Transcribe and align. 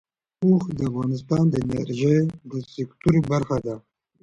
اوښ 0.43 0.63
د 0.77 0.79
افغانستان 0.89 1.43
د 1.49 1.53
انرژۍ 1.65 2.17
د 2.49 2.51
سکتور 2.73 3.15
برخه 3.31 3.57
ده. 3.65 3.75